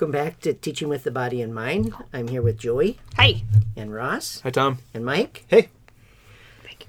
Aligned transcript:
welcome 0.00 0.12
back 0.12 0.40
to 0.40 0.54
Teaching 0.54 0.88
with 0.88 1.04
the 1.04 1.10
Body 1.10 1.42
and 1.42 1.54
Mind. 1.54 1.92
I'm 2.10 2.28
here 2.28 2.40
with 2.40 2.56
Joey 2.56 2.98
Hey. 3.18 3.44
and 3.76 3.92
Ross 3.92 4.40
Hi, 4.40 4.48
Tom. 4.48 4.78
and 4.94 5.04
Mike. 5.04 5.44
Hey. 5.48 5.68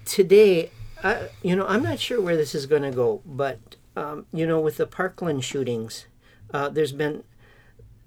Today, 0.05 0.71
uh, 1.03 1.23
you 1.43 1.57
know, 1.57 1.67
I'm 1.67 1.83
not 1.83 1.99
sure 1.99 2.21
where 2.21 2.37
this 2.37 2.55
is 2.55 2.67
going 2.67 2.83
to 2.83 2.91
go, 2.91 3.21
but, 3.25 3.59
um, 3.97 4.27
you 4.31 4.47
know, 4.47 4.61
with 4.61 4.77
the 4.77 4.87
Parkland 4.87 5.43
shootings, 5.43 6.05
uh, 6.53 6.69
there's 6.69 6.93
been 6.93 7.25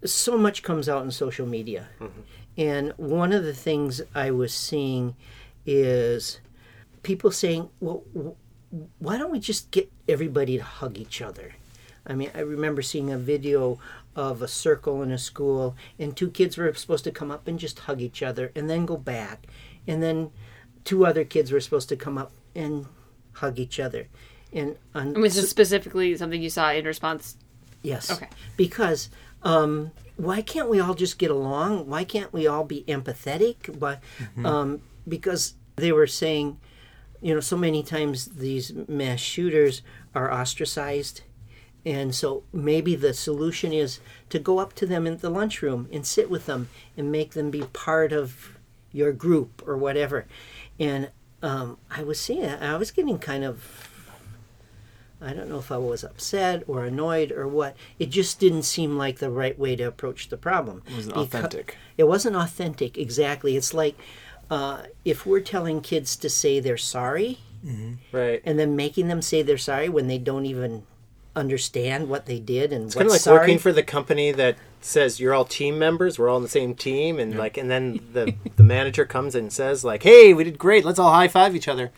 so 0.06 0.38
much 0.38 0.62
comes 0.62 0.88
out 0.88 1.04
in 1.04 1.10
social 1.10 1.46
media. 1.46 1.88
And 2.56 2.94
one 2.96 3.34
of 3.34 3.44
the 3.44 3.52
things 3.52 4.00
I 4.14 4.30
was 4.30 4.54
seeing 4.54 5.16
is 5.66 6.40
people 7.02 7.30
saying, 7.30 7.68
well, 7.78 8.04
w- 8.14 8.36
why 9.00 9.18
don't 9.18 9.30
we 9.32 9.38
just 9.38 9.70
get 9.70 9.92
everybody 10.08 10.56
to 10.56 10.64
hug 10.64 10.96
each 10.96 11.20
other? 11.20 11.56
I 12.06 12.14
mean, 12.14 12.30
I 12.34 12.40
remember 12.40 12.80
seeing 12.82 13.10
a 13.10 13.18
video 13.18 13.78
of 14.16 14.42
a 14.42 14.48
circle 14.48 15.02
in 15.02 15.10
a 15.10 15.18
school, 15.18 15.76
and 15.98 16.16
two 16.16 16.30
kids 16.30 16.56
were 16.56 16.72
supposed 16.74 17.04
to 17.04 17.10
come 17.10 17.30
up 17.30 17.48
and 17.48 17.58
just 17.58 17.80
hug 17.80 18.00
each 18.00 18.22
other 18.22 18.52
and 18.54 18.68
then 18.68 18.86
go 18.86 18.96
back. 18.96 19.46
And 19.86 20.02
then 20.02 20.30
two 20.84 21.04
other 21.06 21.24
kids 21.24 21.50
were 21.50 21.60
supposed 21.60 21.88
to 21.90 21.96
come 21.96 22.18
up 22.18 22.32
and 22.54 22.86
hug 23.32 23.58
each 23.58 23.80
other. 23.80 24.08
And 24.52 24.76
on, 24.94 25.08
And 25.08 25.18
was 25.18 25.34
this 25.34 25.50
specifically 25.50 26.16
something 26.16 26.40
you 26.40 26.50
saw 26.50 26.70
in 26.72 26.84
response? 26.84 27.36
Yes. 27.82 28.10
Okay. 28.10 28.28
Because 28.56 29.10
um, 29.42 29.90
why 30.16 30.42
can't 30.42 30.70
we 30.70 30.80
all 30.80 30.94
just 30.94 31.18
get 31.18 31.30
along? 31.30 31.88
Why 31.88 32.04
can't 32.04 32.32
we 32.32 32.46
all 32.46 32.64
be 32.64 32.84
empathetic? 32.86 33.78
Why? 33.78 33.98
Um, 34.44 34.82
because 35.06 35.54
they 35.76 35.92
were 35.92 36.06
saying, 36.06 36.58
you 37.20 37.34
know, 37.34 37.40
so 37.40 37.56
many 37.56 37.82
times 37.82 38.26
these 38.26 38.72
mass 38.88 39.20
shooters 39.20 39.82
are 40.14 40.32
ostracized. 40.32 41.22
And 41.86 42.14
so 42.14 42.44
maybe 42.52 42.94
the 42.96 43.12
solution 43.12 43.72
is 43.72 44.00
to 44.30 44.38
go 44.38 44.58
up 44.58 44.72
to 44.74 44.86
them 44.86 45.06
in 45.06 45.18
the 45.18 45.28
lunchroom 45.30 45.88
and 45.92 46.06
sit 46.06 46.30
with 46.30 46.46
them 46.46 46.68
and 46.96 47.12
make 47.12 47.32
them 47.32 47.50
be 47.50 47.62
part 47.72 48.12
of 48.12 48.56
your 48.92 49.12
group 49.12 49.62
or 49.66 49.76
whatever. 49.76 50.24
And 50.80 51.10
um, 51.42 51.76
I 51.90 52.02
was 52.02 52.18
seeing, 52.18 52.48
I 52.48 52.76
was 52.76 52.90
getting 52.90 53.18
kind 53.18 53.44
of 53.44 53.90
I 55.20 55.32
don't 55.32 55.48
know 55.48 55.58
if 55.58 55.72
I 55.72 55.78
was 55.78 56.04
upset 56.04 56.64
or 56.66 56.84
annoyed 56.84 57.32
or 57.32 57.48
what. 57.48 57.76
It 57.98 58.10
just 58.10 58.38
didn't 58.38 58.64
seem 58.64 58.98
like 58.98 59.18
the 59.20 59.30
right 59.30 59.58
way 59.58 59.74
to 59.76 59.84
approach 59.84 60.28
the 60.28 60.36
problem. 60.36 60.82
It 60.86 60.96
wasn't 60.96 61.14
Becau- 61.16 61.22
authentic. 61.22 61.76
It 61.96 62.04
wasn't 62.04 62.36
authentic, 62.36 62.98
exactly. 62.98 63.56
It's 63.56 63.72
like 63.72 63.96
uh, 64.50 64.82
if 65.04 65.24
we're 65.24 65.40
telling 65.40 65.80
kids 65.80 66.16
to 66.16 66.28
say 66.28 66.60
they're 66.60 66.76
sorry 66.76 67.38
Right. 68.12 68.42
and 68.44 68.58
then 68.58 68.76
making 68.76 69.08
them 69.08 69.22
say 69.22 69.40
they're 69.40 69.56
sorry 69.56 69.88
when 69.88 70.06
they 70.08 70.18
don't 70.18 70.44
even 70.44 70.82
understand 71.36 72.08
what 72.08 72.26
they 72.26 72.38
did 72.38 72.72
and 72.72 72.86
It's 72.86 72.94
what's 72.94 73.02
kind 73.02 73.06
of 73.06 73.12
like 73.12 73.20
sorry. 73.20 73.38
working 73.40 73.58
for 73.58 73.72
the 73.72 73.82
company 73.82 74.32
that 74.32 74.56
says 74.80 75.18
you're 75.18 75.34
all 75.34 75.44
team 75.44 75.78
members, 75.78 76.18
we're 76.18 76.28
all 76.28 76.36
on 76.36 76.42
the 76.42 76.48
same 76.48 76.74
team, 76.74 77.18
and 77.18 77.36
like, 77.36 77.56
and 77.56 77.70
then 77.70 78.00
the 78.12 78.34
the 78.56 78.62
manager 78.62 79.04
comes 79.04 79.34
and 79.34 79.52
says 79.52 79.84
like, 79.84 80.02
"Hey, 80.02 80.32
we 80.34 80.44
did 80.44 80.58
great. 80.58 80.84
Let's 80.84 80.98
all 80.98 81.12
high 81.12 81.28
five 81.28 81.56
each 81.56 81.68
other." 81.68 81.90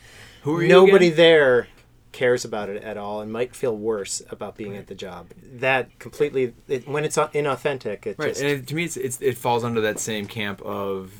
Who 0.43 0.57
are 0.59 0.63
you? 0.63 0.69
Nobody 0.69 1.07
again? 1.07 1.17
there 1.17 1.69
cares 2.13 2.47
about 2.47 2.71
it 2.71 2.83
at 2.83 2.97
all, 2.97 3.21
and 3.21 3.31
might 3.31 3.55
feel 3.55 3.77
worse 3.77 4.23
about 4.31 4.57
being 4.57 4.77
at 4.77 4.87
the 4.87 4.95
job. 4.95 5.27
That 5.57 5.99
completely, 5.99 6.55
it, 6.67 6.89
when 6.89 7.05
it's 7.05 7.17
inauthentic, 7.19 8.07
it 8.07 8.17
Right, 8.19 8.29
just 8.29 8.41
and 8.41 8.51
it, 8.51 8.67
to 8.69 8.75
me, 8.75 8.85
it's, 8.85 8.97
it's 8.97 9.21
it 9.21 9.37
falls 9.37 9.65
under 9.65 9.81
that 9.83 9.99
same 9.99 10.27
camp 10.27 10.63
of 10.63 11.13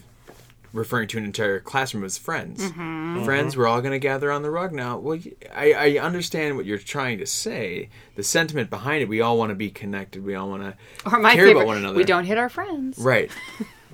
referring 0.77 1.09
to 1.09 1.19
an 1.19 1.25
entire 1.25 1.61
classroom 1.61 2.05
as 2.05 2.19
friends. 2.19 2.63
Mm-hmm. 2.63 3.25
Friends, 3.25 3.57
we're 3.57 3.67
all 3.67 3.81
going 3.81 3.93
to 3.93 3.99
gather 3.99 4.31
on 4.31 4.43
the 4.43 4.51
rug 4.51 4.73
now. 4.73 4.99
Well, 4.99 5.19
I 5.55 5.99
understand 5.99 6.57
what 6.57 6.67
you're 6.67 6.79
trying 6.79 7.19
to 7.19 7.27
say. 7.27 7.89
The 8.15 8.23
sentiment 8.23 8.71
behind 8.71 9.03
it, 9.03 9.09
we 9.09 9.21
all 9.21 9.37
want 9.39 9.51
to 9.51 9.55
be 9.55 9.71
connected. 9.71 10.25
We 10.25 10.35
all 10.35 10.49
want 10.49 10.63
to 10.63 11.11
care 11.11 11.21
favorite, 11.21 11.53
about 11.53 11.67
one 11.67 11.77
another. 11.79 11.97
we 11.97 12.05
don't 12.05 12.25
hit 12.25 12.39
our 12.39 12.49
friends. 12.49 12.99
Right. 12.99 13.31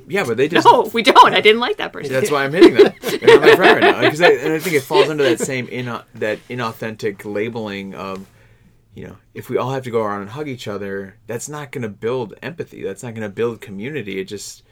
Yeah, 0.08 0.24
but 0.24 0.36
they 0.36 0.48
just. 0.48 0.66
No, 0.66 0.90
we 0.92 1.02
don't. 1.02 1.34
I 1.34 1.40
didn't 1.40 1.60
like 1.60 1.76
that 1.78 1.92
person. 1.92 2.12
That's 2.12 2.30
why 2.30 2.44
I'm 2.44 2.52
hitting 2.52 2.74
them. 2.74 2.92
They're 3.00 3.38
not 3.38 3.40
my 3.40 3.56
friend 3.56 3.82
right 3.82 3.92
now. 3.92 4.00
Because 4.00 4.20
I, 4.20 4.30
and 4.32 4.52
I 4.52 4.58
think 4.58 4.76
it 4.76 4.82
falls 4.82 5.08
under 5.08 5.24
that 5.24 5.40
same 5.40 5.68
ina- 5.70 6.04
that 6.16 6.38
inauthentic 6.48 7.24
labeling 7.24 7.94
of, 7.94 8.26
you 8.94 9.06
know, 9.06 9.16
if 9.34 9.48
we 9.48 9.56
all 9.56 9.70
have 9.70 9.84
to 9.84 9.90
go 9.90 10.02
around 10.02 10.22
and 10.22 10.30
hug 10.30 10.48
each 10.48 10.68
other, 10.68 11.16
that's 11.26 11.48
not 11.48 11.70
going 11.72 11.82
to 11.82 11.88
build 11.88 12.34
empathy. 12.42 12.82
That's 12.82 13.02
not 13.02 13.14
going 13.14 13.22
to 13.22 13.34
build 13.34 13.60
community. 13.60 14.20
It 14.20 14.24
just 14.24 14.62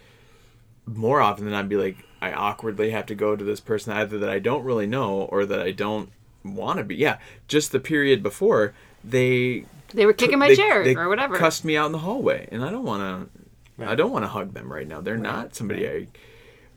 more 0.86 1.20
often 1.20 1.44
than 1.44 1.52
not 1.52 1.60
I'd 1.60 1.68
be 1.68 1.76
like 1.76 1.96
I 2.20 2.32
awkwardly 2.32 2.91
have 2.91 3.06
to 3.06 3.14
go 3.14 3.34
to 3.36 3.44
this 3.44 3.60
person 3.60 3.92
either 3.92 4.18
that 4.18 4.28
I 4.30 4.38
don't 4.38 4.64
really 4.64 4.86
know 4.86 5.22
or 5.22 5.46
that 5.46 5.60
I 5.60 5.70
don't 5.70 6.10
want 6.44 6.78
to 6.78 6.84
be. 6.84 6.96
Yeah, 6.96 7.18
just 7.48 7.72
the 7.72 7.80
period 7.80 8.22
before 8.22 8.74
they 9.04 9.64
They 9.94 10.04
were 10.06 10.12
kicking 10.12 10.38
my 10.38 10.48
they- 10.48 10.56
chair 10.56 10.84
they 10.84 10.94
or 10.96 11.08
whatever. 11.08 11.36
Cussed 11.36 11.64
me 11.64 11.76
out 11.76 11.86
in 11.86 11.92
the 11.92 11.98
hallway, 11.98 12.48
and 12.52 12.62
I 12.64 12.70
don't 12.70 12.84
want 12.84 13.30
to. 13.78 13.86
I 13.88 13.94
don't 13.94 14.10
want 14.12 14.24
to 14.24 14.28
hug 14.28 14.52
them 14.52 14.70
right 14.70 14.86
now. 14.86 15.00
They're 15.00 15.16
not 15.16 15.54
somebody 15.54 15.88
I. 15.88 16.08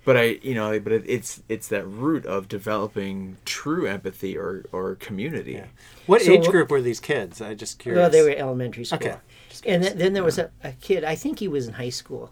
But 0.06 0.18
I, 0.18 0.24
you 0.42 0.54
know, 0.54 0.78
but 0.82 0.92
it, 0.94 1.04
it's 1.08 1.44
it's 1.50 1.68
that 1.70 1.86
root 1.86 2.26
of 2.26 2.48
developing 2.50 3.38
true 3.46 3.86
empathy 3.88 4.38
or 4.38 4.66
or 4.72 4.96
community. 4.96 5.62
What 6.08 6.22
So 6.22 6.32
age 6.32 6.42
what- 6.42 6.52
group 6.52 6.72
were 6.72 6.82
these 6.82 7.00
kids? 7.02 7.42
I 7.42 7.54
just 7.54 7.80
curious. 7.80 8.02
Well, 8.02 8.10
they 8.10 8.22
were 8.22 8.30
elementary 8.38 8.86
school. 8.86 8.98
Okay. 9.00 9.16
And 9.66 9.84
th- 9.84 9.96
then 9.96 10.12
there 10.14 10.24
was 10.24 10.38
a, 10.38 10.50
a 10.64 10.72
kid, 10.74 11.04
I 11.06 11.16
think 11.16 11.40
he 11.40 11.48
was 11.48 11.68
in 11.68 11.76
high 11.76 11.90
school. 11.90 12.32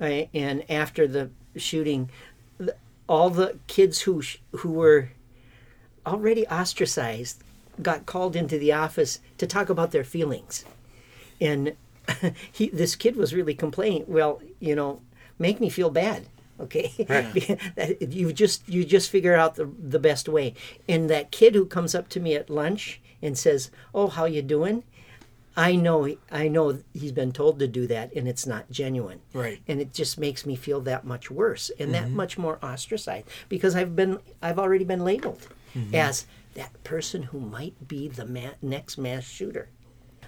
Right? 0.00 0.28
And 0.32 0.68
after 0.70 1.06
the 1.08 1.30
shooting, 1.56 2.10
all 3.08 3.30
the 3.30 3.58
kids 3.66 4.02
who 4.02 4.22
who 4.52 4.70
were 4.70 5.10
already 6.06 6.46
ostracized 6.48 7.42
got 7.82 8.06
called 8.06 8.34
into 8.36 8.58
the 8.58 8.72
office 8.72 9.20
to 9.38 9.46
talk 9.46 9.68
about 9.68 9.90
their 9.92 10.04
feelings. 10.04 10.64
And 11.40 11.74
he, 12.52 12.68
this 12.70 12.96
kid 12.96 13.16
was 13.16 13.34
really 13.34 13.54
complaining, 13.54 14.04
well, 14.08 14.40
you 14.60 14.74
know, 14.74 15.00
make 15.38 15.60
me 15.60 15.68
feel 15.70 15.90
bad. 15.90 16.26
Okay, 16.60 16.90
That- 17.76 18.02
you 18.12 18.32
just 18.32 18.68
you 18.68 18.84
just 18.84 19.10
figure 19.10 19.36
out 19.36 19.54
the 19.54 19.66
the 19.66 20.00
best 20.00 20.28
way. 20.28 20.54
And 20.88 21.08
that 21.08 21.30
kid 21.30 21.54
who 21.54 21.64
comes 21.64 21.94
up 21.94 22.08
to 22.08 22.18
me 22.20 22.34
at 22.34 22.50
lunch 22.50 23.00
and 23.22 23.38
says, 23.38 23.70
"Oh, 23.94 24.08
how 24.08 24.24
you 24.24 24.42
doing?" 24.42 24.82
I 25.58 25.74
know 25.74 26.08
I 26.30 26.46
know 26.46 26.78
he's 26.94 27.10
been 27.10 27.32
told 27.32 27.58
to 27.58 27.66
do 27.66 27.88
that, 27.88 28.14
and 28.14 28.28
it's 28.28 28.46
not 28.46 28.70
genuine. 28.70 29.20
Right. 29.32 29.60
And 29.66 29.80
it 29.80 29.92
just 29.92 30.16
makes 30.16 30.46
me 30.46 30.54
feel 30.54 30.80
that 30.82 31.04
much 31.04 31.32
worse 31.32 31.72
and 31.80 31.92
that 31.94 32.04
mm-hmm. 32.04 32.16
much 32.16 32.38
more 32.38 32.64
ostracized 32.64 33.26
because 33.48 33.74
I've 33.74 33.96
been 33.96 34.20
I've 34.40 34.60
already 34.60 34.84
been 34.84 35.04
labeled 35.04 35.48
mm-hmm. 35.74 35.96
as 35.96 36.26
that 36.54 36.84
person 36.84 37.24
who 37.24 37.40
might 37.40 37.88
be 37.88 38.06
the 38.06 38.24
ma- 38.24 38.54
next 38.62 38.98
mass 38.98 39.24
shooter. 39.24 39.68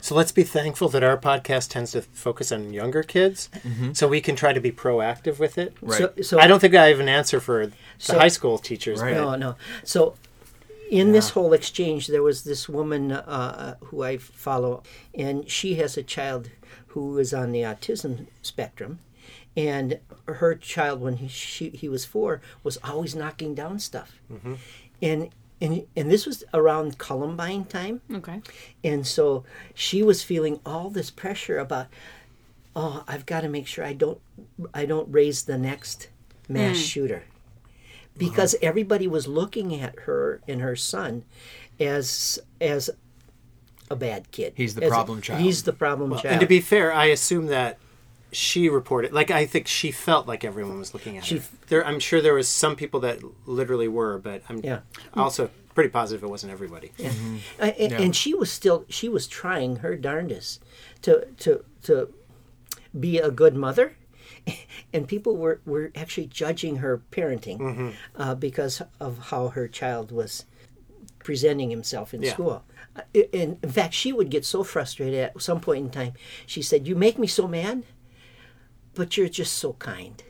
So 0.00 0.16
let's 0.16 0.32
be 0.32 0.42
thankful 0.42 0.88
that 0.88 1.04
our 1.04 1.16
podcast 1.16 1.68
tends 1.68 1.92
to 1.92 2.02
focus 2.02 2.50
on 2.50 2.72
younger 2.72 3.04
kids, 3.04 3.50
mm-hmm. 3.54 3.92
so 3.92 4.08
we 4.08 4.20
can 4.20 4.34
try 4.34 4.52
to 4.52 4.60
be 4.60 4.72
proactive 4.72 5.38
with 5.38 5.58
it. 5.58 5.76
Right. 5.80 5.98
So, 5.98 6.12
so 6.22 6.40
I 6.40 6.48
don't 6.48 6.58
think 6.58 6.74
I 6.74 6.86
have 6.86 6.98
an 6.98 7.08
answer 7.08 7.38
for 7.38 7.68
the 7.68 7.76
So- 7.98 8.18
high 8.18 8.28
school 8.28 8.58
teachers. 8.58 9.00
Right. 9.00 9.14
No, 9.14 9.36
no. 9.36 9.54
So, 9.84 10.16
in 10.90 11.12
this 11.12 11.30
whole 11.30 11.52
exchange, 11.52 12.08
there 12.08 12.22
was 12.22 12.42
this 12.42 12.68
woman 12.68 13.12
uh, 13.12 13.76
who 13.84 14.02
I 14.02 14.18
follow, 14.18 14.82
and 15.14 15.48
she 15.48 15.76
has 15.76 15.96
a 15.96 16.02
child 16.02 16.50
who 16.88 17.16
is 17.18 17.32
on 17.32 17.52
the 17.52 17.60
autism 17.60 18.26
spectrum, 18.42 18.98
and 19.56 20.00
her 20.26 20.56
child, 20.56 21.00
when 21.00 21.18
he 21.18 21.28
she, 21.28 21.70
he 21.70 21.88
was 21.88 22.04
four, 22.04 22.40
was 22.64 22.76
always 22.82 23.14
knocking 23.14 23.54
down 23.54 23.78
stuff, 23.78 24.20
and 25.00 25.28
and 25.60 25.86
and 25.94 26.10
this 26.10 26.26
was 26.26 26.42
around 26.52 26.98
Columbine 26.98 27.64
time, 27.66 28.00
okay. 28.12 28.42
and 28.82 29.06
so 29.06 29.44
she 29.74 30.02
was 30.02 30.24
feeling 30.24 30.58
all 30.66 30.90
this 30.90 31.10
pressure 31.10 31.58
about, 31.58 31.86
oh, 32.74 33.04
I've 33.06 33.26
got 33.26 33.42
to 33.42 33.48
make 33.48 33.68
sure 33.68 33.84
I 33.84 33.92
don't 33.92 34.20
I 34.74 34.86
don't 34.86 35.08
raise 35.12 35.44
the 35.44 35.58
next 35.58 36.08
mass 36.48 36.76
shooter. 36.76 37.22
Because 38.16 38.54
everybody 38.60 39.06
was 39.08 39.26
looking 39.26 39.74
at 39.80 39.98
her 40.00 40.40
and 40.46 40.60
her 40.60 40.76
son 40.76 41.24
as 41.78 42.38
as 42.60 42.90
a 43.90 43.96
bad 43.96 44.30
kid. 44.30 44.52
He's 44.56 44.74
the 44.74 44.84
As- 44.84 44.90
problem 44.90 45.20
child. 45.20 45.40
He's 45.40 45.62
the 45.62 45.72
problem 45.72 46.12
child. 46.12 46.26
And 46.26 46.40
to 46.40 46.46
be 46.46 46.60
fair, 46.60 46.92
I 46.92 47.06
assume 47.06 47.46
that 47.46 47.78
she 48.32 48.68
reported. 48.68 49.12
Like 49.12 49.30
I 49.30 49.46
think 49.46 49.66
she 49.66 49.90
felt 49.90 50.28
like 50.28 50.44
everyone 50.44 50.78
was 50.78 50.92
looking 50.94 51.16
at 51.16 51.24
She 51.24 51.38
her. 51.38 51.44
There, 51.68 51.86
I'm 51.86 51.98
sure 51.98 52.20
there 52.20 52.34
was 52.34 52.48
some 52.48 52.76
people 52.76 53.00
that 53.00 53.18
literally 53.46 53.88
were, 53.88 54.18
but 54.18 54.42
I'm 54.48 54.60
Yeah. 54.62 54.80
also 55.14 55.50
pretty 55.74 55.90
positive 55.90 56.22
it 56.22 56.28
wasn't 56.28 56.52
everybody. 56.52 56.92
Uh, 57.58 57.64
and, 57.78 57.92
and 57.92 58.16
she 58.16 58.34
was 58.34 58.50
still 58.52 58.84
she 58.88 59.08
was 59.08 59.26
trying 59.26 59.76
her 59.76 59.96
darndest 59.96 60.62
to 61.02 61.26
to 61.38 61.64
to 61.84 62.12
be 62.98 63.18
a 63.18 63.30
good 63.30 63.54
mother 63.56 63.96
and 64.92 65.06
people 65.08 65.36
were, 65.36 65.60
were 65.66 65.90
actually 65.94 66.26
judging 66.26 66.76
her 66.76 67.00
parenting 67.10 67.94
uh, 68.16 68.34
because 68.34 68.82
of 68.98 69.18
how 69.30 69.48
her 69.48 69.68
child 69.68 70.10
was 70.12 70.44
presenting 71.24 71.70
himself 71.70 72.12
in 72.14 72.22
Yeah. 72.22 72.32
school 72.32 72.64
Uh, 72.96 73.02
in, 73.14 73.58
in 73.62 73.70
fact 73.70 73.94
she 73.94 74.12
would 74.12 74.30
get 74.30 74.44
so 74.44 74.64
frustrated 74.64 75.20
at 75.20 75.40
some 75.42 75.60
point 75.60 75.84
in 75.84 75.90
time 75.90 76.12
she 76.46 76.60
said 76.62 76.88
you 76.88 76.96
make 76.96 77.18
me 77.18 77.26
so 77.26 77.46
mad 77.46 77.82
but 78.94 79.16
you're 79.16 79.28
just 79.28 79.54
so 79.58 79.74
kind 79.74 80.22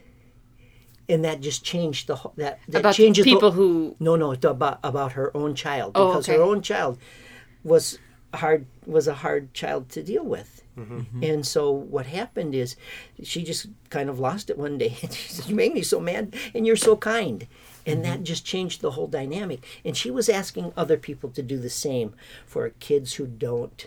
and 1.09 1.25
that 1.25 1.41
just 1.41 1.65
changed 1.65 2.07
the 2.07 2.17
whole 2.17 2.35
that, 2.37 2.59
that 2.69 2.81
About 2.81 2.95
changes 2.95 3.25
the- 3.25 3.31
people 3.33 3.53
who 3.53 3.97
no, 3.99 4.15
no, 4.17 4.33
about 4.33 4.79
about 4.83 5.12
her 5.12 5.35
own 5.37 5.55
child 5.55 5.93
Oh, 5.95 6.09
because 6.09 6.29
okay. 6.29 6.37
her 6.37 6.43
own 6.45 6.61
child 6.62 6.99
was 7.65 7.99
hard 8.35 8.67
was 8.87 9.09
a 9.09 9.15
hard 9.15 9.53
child 9.55 9.88
to 9.91 10.03
deal 10.03 10.25
with. 10.25 10.62
Mm-hmm. 10.79 10.99
Mm-hmm. 10.99 11.25
And 11.25 11.47
so 11.47 11.71
what 11.71 12.06
happened 12.06 12.55
is 12.55 12.77
she 13.23 13.43
just 13.43 13.67
kind 13.91 14.09
of 14.09 14.19
lost 14.19 14.50
it 14.50 14.59
one 14.59 14.79
day. 14.79 14.97
And 15.03 15.12
she 15.12 15.32
said, 15.32 15.49
"You 15.49 15.55
make 15.55 15.75
me 15.75 15.82
so 15.82 16.00
mad, 16.00 16.35
and 16.55 16.67
you're 16.67 16.77
so 16.77 16.97
kind." 16.97 17.47
And 17.87 18.03
mm-hmm. 18.03 18.11
that 18.11 18.23
just 18.23 18.44
changed 18.44 18.81
the 18.81 18.93
whole 18.93 19.06
dynamic. 19.06 19.65
And 19.85 19.97
she 19.97 20.11
was 20.11 20.29
asking 20.29 20.73
other 20.77 20.97
people 20.97 21.31
to 21.31 21.43
do 21.43 21.59
the 21.59 21.71
same 21.71 22.15
for 22.47 22.69
kids 22.71 23.15
who 23.15 23.27
don't 23.27 23.87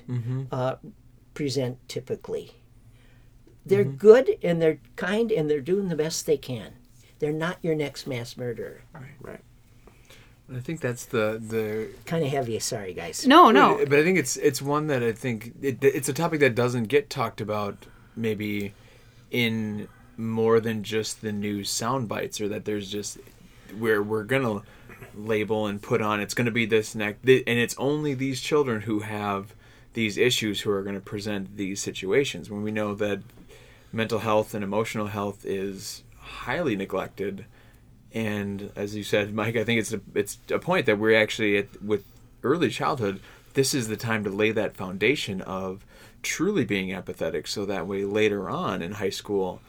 uh, 0.51 0.75
present 1.33 1.77
typically. 1.87 2.51
They're 3.65 3.85
good 3.85 4.37
and 4.43 4.61
they're 4.61 4.79
kind 4.95 5.31
and 5.31 5.49
they're 5.49 5.61
doing 5.61 5.87
the 5.87 5.95
best 5.95 6.25
they 6.25 6.37
can. 6.37 6.73
They're 7.19 7.31
not 7.31 7.57
your 7.61 7.75
next 7.75 8.05
mass 8.07 8.35
murderer. 8.35 8.81
Right. 9.21 9.39
I 10.55 10.59
think 10.59 10.81
that's 10.81 11.05
the 11.05 11.41
the 11.45 11.89
Kind 12.05 12.23
of 12.23 12.29
heavy. 12.29 12.59
Sorry, 12.59 12.93
guys. 12.93 13.25
No, 13.25 13.51
no. 13.51 13.77
But 13.77 13.99
I 13.99 14.03
think 14.03 14.17
it's 14.17 14.37
it's 14.37 14.61
one 14.61 14.87
that 14.87 15.03
I 15.03 15.11
think 15.11 15.53
it, 15.61 15.83
it's 15.83 16.09
a 16.09 16.13
topic 16.13 16.39
that 16.41 16.55
doesn't 16.55 16.85
get 16.85 17.09
talked 17.09 17.41
about 17.41 17.85
maybe 18.15 18.73
in 19.31 19.87
more 20.15 20.59
than 20.59 20.83
just 20.83 21.21
the 21.21 21.31
news 21.31 21.69
sound 21.69 22.07
bites 22.07 22.39
or 22.39 22.47
that 22.47 22.65
there's 22.65 22.89
just 22.89 23.17
where 23.79 24.03
we're 24.03 24.23
gonna 24.23 24.61
label 25.15 25.65
and 25.65 25.81
put 25.81 26.01
on 26.01 26.19
it's 26.19 26.35
gonna 26.35 26.51
be 26.51 26.67
this 26.67 26.93
next 26.93 27.27
and 27.27 27.59
it's 27.59 27.75
only 27.79 28.13
these 28.13 28.39
children 28.39 28.81
who 28.81 28.99
have 28.99 29.55
these 29.93 30.17
issues 30.17 30.61
who 30.61 30.71
are 30.71 30.83
going 30.83 30.95
to 30.95 31.01
present 31.01 31.55
these 31.55 31.81
situations 31.81 32.49
when 32.49 32.63
we 32.63 32.71
know 32.71 32.93
that 32.95 33.21
mental 33.91 34.19
health 34.19 34.53
and 34.53 34.63
emotional 34.63 35.07
health 35.07 35.45
is 35.45 36.03
highly 36.19 36.75
neglected 36.75 37.45
and 38.13 38.71
as 38.75 38.95
you 38.95 39.03
said 39.03 39.33
mike 39.33 39.55
i 39.55 39.63
think 39.63 39.79
it's 39.79 39.93
a, 39.93 40.01
it's 40.13 40.37
a 40.49 40.59
point 40.59 40.85
that 40.85 40.99
we're 40.99 41.19
actually 41.19 41.57
at, 41.57 41.81
with 41.83 42.03
early 42.43 42.69
childhood 42.69 43.19
this 43.53 43.73
is 43.73 43.87
the 43.87 43.97
time 43.97 44.23
to 44.23 44.29
lay 44.29 44.51
that 44.51 44.75
foundation 44.75 45.41
of 45.41 45.85
truly 46.21 46.65
being 46.65 46.89
empathetic 46.89 47.47
so 47.47 47.65
that 47.65 47.87
way 47.87 48.03
later 48.03 48.49
on 48.49 48.81
in 48.81 48.93
high 48.93 49.09
school 49.09 49.61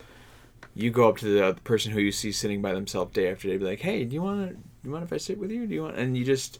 you 0.74 0.90
go 0.90 1.08
up 1.08 1.16
to 1.16 1.26
the 1.26 1.54
person 1.62 1.92
who 1.92 2.00
you 2.00 2.12
see 2.12 2.32
sitting 2.32 2.60
by 2.60 2.72
themselves 2.72 3.12
day 3.12 3.30
after 3.30 3.48
day 3.48 3.56
be 3.56 3.64
like 3.64 3.80
hey 3.80 4.04
do 4.04 4.14
you 4.14 4.22
want 4.22 4.50
to 4.50 4.56
you 4.84 4.90
want 4.90 5.02
if 5.02 5.12
i 5.12 5.16
sit 5.16 5.38
with 5.38 5.50
you? 5.50 5.66
Do 5.66 5.74
you 5.74 5.82
want 5.82 5.96
and 5.96 6.16
you 6.16 6.24
just 6.24 6.58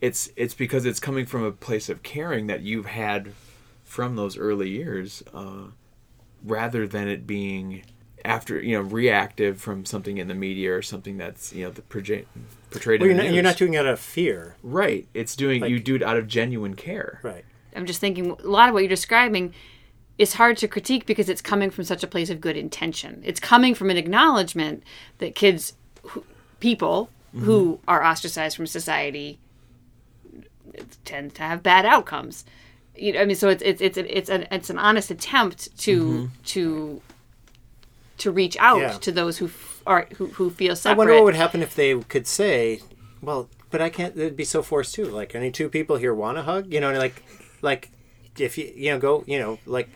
it's 0.00 0.30
it's 0.36 0.54
because 0.54 0.84
it's 0.84 1.00
coming 1.00 1.26
from 1.26 1.42
a 1.42 1.50
place 1.50 1.88
of 1.88 2.02
caring 2.02 2.46
that 2.46 2.60
you've 2.60 2.86
had 2.86 3.32
from 3.84 4.16
those 4.16 4.36
early 4.36 4.68
years 4.68 5.22
uh, 5.34 5.68
rather 6.44 6.86
than 6.86 7.08
it 7.08 7.26
being 7.26 7.82
after 8.28 8.60
you 8.60 8.76
know 8.76 8.82
reactive 8.82 9.60
from 9.60 9.84
something 9.84 10.18
in 10.18 10.28
the 10.28 10.34
media 10.34 10.74
or 10.74 10.82
something 10.82 11.16
that's 11.16 11.52
you 11.52 11.64
know 11.64 11.70
the 11.70 11.82
proje- 11.82 12.26
portrayed 12.70 13.00
Well, 13.00 13.10
in 13.10 13.16
you're 13.16 13.22
the 13.22 13.28
not, 13.28 13.34
you're 13.34 13.42
not 13.42 13.56
doing 13.56 13.74
it 13.74 13.78
out 13.78 13.86
of 13.86 13.98
fear. 13.98 14.56
right 14.62 15.08
it's 15.14 15.34
doing 15.34 15.64
you 15.64 15.80
do 15.80 15.96
it 15.96 16.02
out 16.02 16.16
of 16.16 16.28
genuine 16.28 16.74
care 16.74 17.20
Right. 17.22 17.44
I'm 17.76 17.86
just 17.86 18.00
thinking 18.00 18.30
a 18.30 18.46
lot 18.46 18.68
of 18.68 18.74
what 18.74 18.80
you're 18.80 18.88
describing 18.88 19.54
is 20.18 20.34
hard 20.34 20.56
to 20.58 20.68
critique 20.68 21.06
because 21.06 21.28
it's 21.28 21.40
coming 21.40 21.70
from 21.70 21.84
such 21.84 22.02
a 22.02 22.06
place 22.08 22.28
of 22.28 22.40
good 22.40 22.56
intention. 22.56 23.22
It's 23.24 23.38
coming 23.38 23.74
from 23.74 23.88
an 23.88 23.96
acknowledgement 23.96 24.82
that 25.18 25.36
kids, 25.36 25.74
who, 26.02 26.24
people 26.58 27.08
mm-hmm. 27.32 27.44
who 27.44 27.78
are 27.86 28.04
ostracized 28.04 28.56
from 28.56 28.66
society, 28.66 29.38
tend 31.04 31.34
to 31.36 31.42
have 31.42 31.62
bad 31.62 31.86
outcomes. 31.86 32.44
You 32.96 33.12
know, 33.12 33.20
I 33.20 33.24
mean, 33.26 33.36
so 33.36 33.48
it's 33.48 33.62
it's 33.62 33.80
it's 33.80 33.96
it's 33.96 34.28
an 34.28 34.48
it's 34.50 34.70
an 34.70 34.78
honest 34.78 35.12
attempt 35.12 35.76
to 35.78 36.02
mm-hmm. 36.02 36.42
to 36.46 37.00
to 38.18 38.30
reach 38.30 38.56
out 38.58 38.80
Yeah. 38.80 38.92
to 38.92 39.12
those 39.12 39.38
who 39.38 39.46
f- 39.46 39.82
are 39.86 40.06
who, 40.16 40.26
who 40.26 40.50
feel 40.50 40.74
I 40.84 40.92
wonder 40.92 41.14
what 41.14 41.24
would 41.24 41.34
happen 41.34 41.62
if 41.62 41.74
they 41.74 41.98
could 41.98 42.26
say, 42.26 42.80
"Well, 43.22 43.48
but 43.70 43.80
I 43.80 43.88
can't." 43.88 44.16
It'd 44.16 44.36
be 44.36 44.44
so 44.44 44.62
forced 44.62 44.94
too. 44.94 45.06
Like, 45.06 45.34
any 45.34 45.50
two 45.50 45.68
people 45.68 45.96
here 45.96 46.14
want 46.14 46.38
a 46.38 46.42
hug? 46.42 46.72
You 46.72 46.80
know, 46.80 46.90
and 46.90 46.98
like, 46.98 47.22
like 47.62 47.90
if 48.38 48.58
you 48.58 48.70
you 48.74 48.90
know 48.90 48.98
go 48.98 49.24
you 49.26 49.38
know 49.38 49.58
like, 49.66 49.88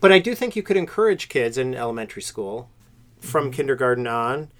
but 0.00 0.12
I 0.12 0.18
do 0.18 0.34
think 0.34 0.54
you 0.54 0.62
could 0.62 0.76
encourage 0.76 1.28
kids 1.28 1.56
in 1.56 1.74
elementary 1.74 2.22
school, 2.22 2.68
from 3.20 3.44
mm-hmm. 3.44 3.52
kindergarten 3.52 4.06
on, 4.06 4.50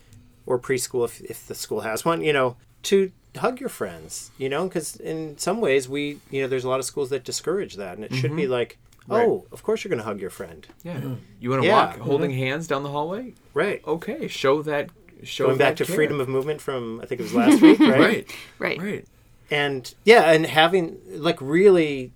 or 0.47 0.59
preschool 0.59 1.05
if 1.05 1.21
if 1.21 1.47
the 1.47 1.55
school 1.55 1.81
has 1.81 2.05
one. 2.05 2.23
You 2.23 2.33
know, 2.33 2.57
to 2.85 3.13
hug 3.37 3.61
your 3.61 3.69
friends. 3.69 4.31
You 4.39 4.49
know, 4.49 4.67
because 4.67 4.97
in 4.97 5.37
some 5.39 5.61
ways 5.61 5.89
we 5.89 6.21
you 6.31 6.43
know 6.43 6.49
there's 6.49 6.65
a 6.65 6.69
lot 6.69 6.81
of 6.81 6.87
schools 6.87 7.11
that 7.11 7.25
discourage 7.25 7.77
that, 7.77 7.97
and 7.97 8.05
it 8.05 8.15
should 8.15 8.35
be 8.35 8.45
mm-hmm. 8.45 8.53
like, 8.53 8.79
oh, 9.11 9.47
of 9.53 9.63
course 9.63 9.83
you're 9.85 9.91
going 9.91 9.99
to 9.99 10.05
hug 10.05 10.21
your 10.21 10.31
friend. 10.31 10.67
yeah 10.83 11.01
you 11.41 11.51
want 11.51 11.63
to 11.63 11.69
Yeah. 11.69 11.75
walk 11.87 11.99
holding 11.99 12.31
hands 12.31 12.67
down 12.67 12.83
the 12.83 12.91
hallway 12.91 13.35
Right. 13.55 13.81
okay 13.87 14.29
show 14.29 14.63
that 14.63 14.91
show 15.23 15.47
Going 15.47 15.59
back 15.59 15.77
that 15.77 15.77
to 15.79 15.85
care. 15.87 15.97
freedom 15.97 16.21
of 16.21 16.29
movement 16.29 16.61
from 16.61 17.01
I 17.03 17.07
think 17.07 17.21
it 17.21 17.25
was 17.25 17.35
last 17.35 17.61
week, 17.61 17.79
right? 17.81 17.99
right 18.01 18.27
right. 18.59 18.81
right 18.81 19.05
and 19.51 19.95
yeah 20.05 20.31
and 20.31 20.47
having 20.47 20.99
like 21.09 21.41
really 21.41 22.13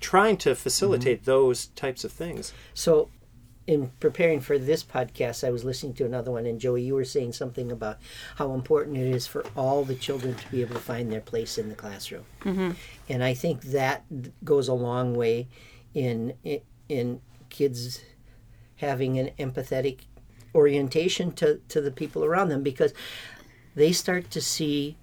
trying 0.00 0.36
to 0.38 0.54
facilitate 0.54 1.20
Mm-hmm. 1.22 1.30
those 1.30 1.66
types 1.68 2.04
of 2.04 2.12
things 2.12 2.52
So, 2.74 3.08
in 3.66 3.90
preparing 3.98 4.40
for 4.40 4.58
this 4.58 4.84
podcast, 4.84 5.42
I 5.42 5.50
was 5.50 5.64
listening 5.64 5.94
to 5.94 6.04
another 6.04 6.30
one, 6.30 6.44
and 6.44 6.60
Joey, 6.60 6.82
you 6.82 6.94
were 6.94 7.06
saying 7.06 7.32
something 7.32 7.72
about 7.72 7.96
how 8.36 8.52
important 8.52 8.98
it 8.98 9.06
is 9.06 9.26
for 9.26 9.42
all 9.56 9.84
the 9.84 9.94
children 9.94 10.34
to 10.34 10.50
be 10.50 10.60
able 10.60 10.74
to 10.74 10.80
find 10.82 11.10
their 11.10 11.22
place 11.22 11.56
in 11.56 11.70
the 11.70 11.74
classroom. 11.74 12.24
Mm-hmm. 12.42 12.72
And 13.08 13.24
I 13.24 13.32
think 13.32 13.62
that 13.62 14.04
goes 14.44 14.68
a 14.68 14.74
long 14.74 15.14
way 15.14 15.48
in 15.94 16.34
in 16.88 17.20
kids 17.50 18.00
having 18.76 19.18
an 19.18 19.30
empathetic 19.38 20.00
orientation 20.54 21.32
to, 21.32 21.60
to 21.68 21.80
the 21.80 21.90
people 21.90 22.24
around 22.24 22.48
them 22.48 22.62
because 22.62 22.92
they 23.74 23.92
start 23.92 24.30
to 24.30 24.40
see 24.40 24.96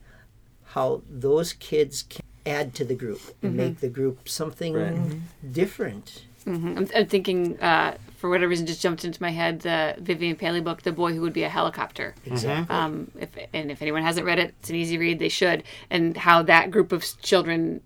how 0.68 1.02
those 1.10 1.54
kids 1.54 2.04
can 2.04 2.22
add 2.46 2.74
to 2.74 2.86
the 2.86 2.96
group 2.96 3.22
and 3.42 3.56
make 3.56 3.80
the 3.80 3.90
group 3.90 4.28
something 4.30 4.74
Right. 4.74 5.54
different. 5.54 6.24
I'm, 6.46 6.88
I'm 6.96 7.06
thinking, 7.06 7.60
uh, 7.62 7.98
for 8.18 8.28
whatever 8.30 8.50
reason, 8.50 8.66
just 8.66 8.82
jumped 8.82 9.06
into 9.06 9.22
my 9.22 9.30
head 9.30 9.60
the 9.62 9.96
Vivian 10.00 10.36
Paley 10.36 10.60
book, 10.60 10.82
"The 10.82 10.92
Boy 10.92 11.14
Who 11.14 11.22
Would 11.22 11.34
Be 11.34 11.44
a 11.44 11.50
Helicopter." 11.50 12.16
Exactly. 12.26 12.76
Um, 12.76 13.12
if 13.20 13.30
and 13.54 13.70
if 13.70 13.80
anyone 13.84 14.02
hasn't 14.02 14.26
read 14.26 14.40
it, 14.40 14.56
it's 14.60 14.70
an 14.72 14.76
easy 14.76 14.98
read. 14.98 15.20
They 15.20 15.30
should. 15.30 15.64
And 15.92 16.18
how 16.18 16.42
that 16.44 16.72
group 16.72 16.92
of 16.92 17.06
children 17.22 17.82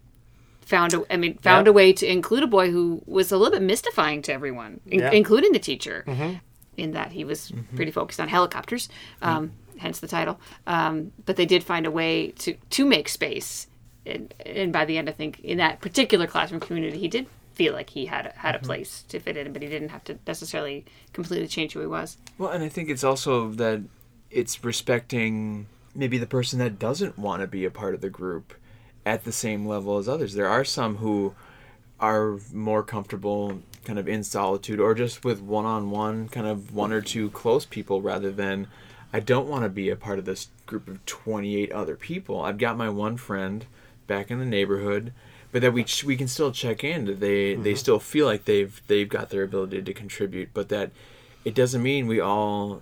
found 0.65 0.94
a, 0.94 1.03
I 1.13 1.17
mean, 1.17 1.38
found 1.38 1.67
Yeah. 1.67 1.71
a 1.71 1.73
way 1.73 1.94
to 1.94 2.06
include 2.11 2.44
a 2.44 2.47
boy 2.47 2.71
who 2.71 3.01
was 3.06 3.31
a 3.31 3.37
little 3.37 3.51
bit 3.57 3.61
mystifying 3.66 4.21
to 4.23 4.33
everyone, 4.33 4.80
in- 4.87 4.99
Yeah. 4.99 5.11
including 5.11 5.51
the 5.54 5.59
teacher, 5.59 6.04
in 6.78 6.92
that 6.92 7.11
he 7.13 7.23
was 7.23 7.51
pretty 7.75 7.92
focused 7.92 8.19
on 8.19 8.28
helicopters. 8.28 8.90
Um, 9.21 9.51
Hence 9.78 9.99
the 9.99 10.07
title. 10.07 10.40
Um, 10.66 11.11
but 11.25 11.35
they 11.35 11.45
did 11.45 11.61
find 11.61 11.85
a 11.85 11.92
way 11.92 12.31
to 12.40 12.56
to 12.69 12.85
make 12.85 13.09
space. 13.09 13.68
And, 14.06 14.33
and 14.45 14.71
by 14.71 14.85
the 14.85 14.97
end, 14.97 15.09
I 15.09 15.11
think 15.11 15.42
in 15.42 15.57
that 15.57 15.81
particular 15.81 16.28
classroom 16.28 16.61
community, 16.61 16.97
he 16.97 17.09
did 17.09 17.25
feel 17.56 17.73
like 17.73 17.90
he 17.90 18.06
had 18.06 18.31
had 18.37 18.56
a 18.56 18.59
place 18.59 19.04
to 19.09 19.19
fit 19.19 19.35
in, 19.35 19.51
but 19.51 19.61
he 19.61 19.68
didn't 19.68 19.90
have 19.90 20.04
to 20.06 20.18
necessarily 20.25 20.85
completely 21.11 21.47
change 21.49 21.73
who 21.73 21.81
he 21.81 21.87
was. 21.87 22.18
Well, 22.37 22.51
and 22.51 22.63
I 22.63 22.69
think 22.69 22.90
it's 22.90 23.04
also 23.04 23.49
that 23.51 23.81
it's 24.31 24.63
respecting 24.63 25.66
maybe 25.94 26.18
the 26.18 26.28
person 26.28 26.57
that 26.59 26.80
doesn't 26.80 27.18
want 27.19 27.42
to 27.42 27.47
be 27.47 27.66
a 27.66 27.71
part 27.71 27.94
of 27.95 27.99
the 28.01 28.09
group 28.09 28.54
at 29.06 29.24
the 29.24 29.31
same 29.31 29.68
level 29.68 29.97
as 29.97 30.09
others. 30.09 30.33
There 30.33 30.50
are 30.50 30.66
some 30.66 30.97
who 30.97 31.35
are 32.00 32.40
more 32.52 32.83
comfortable 32.83 33.62
kind 33.85 34.00
of 34.00 34.07
in 34.07 34.24
solitude 34.24 34.80
or 34.80 34.94
just 34.95 35.24
with 35.24 35.42
one 35.42 35.66
on 35.66 35.92
one, 35.92 36.28
kind 36.28 36.47
of 36.47 36.74
one 36.74 36.92
or 36.92 37.02
two 37.02 37.30
close 37.30 37.66
people 37.66 38.02
rather 38.02 38.31
than 38.31 38.68
I 39.14 39.19
don't 39.19 39.47
want 39.47 39.64
to 39.64 39.69
be 39.69 39.90
a 39.90 39.95
part 39.95 40.19
of 40.19 40.26
this 40.26 40.50
group 40.66 40.88
of 40.88 41.06
28 41.06 41.71
other 41.71 41.95
people. 41.95 42.42
I've 42.42 42.57
got 42.57 42.78
my 42.78 42.90
one 42.90 43.16
friend 43.16 43.66
back 44.07 44.30
in 44.30 44.40
the 44.40 44.45
neighborhood, 44.45 45.14
but 45.52 45.62
that 45.62 45.71
we 45.71 45.83
ch- 45.83 46.04
we 46.04 46.18
can 46.18 46.28
still 46.28 46.52
check 46.52 46.83
in. 46.83 47.06
that 47.06 47.19
They 47.19 47.56
they 47.56 47.71
mm-hmm. 47.71 47.78
still 47.78 48.00
feel 48.00 48.26
like 48.26 48.45
they've 48.45 48.81
they've 48.88 49.07
got 49.07 49.30
their 49.30 49.44
ability 49.44 49.81
to 49.81 49.94
contribute, 49.94 50.50
but 50.54 50.69
that 50.69 50.92
it 51.45 51.56
doesn't 51.56 51.81
mean 51.81 52.07
we 52.07 52.19
all 52.19 52.81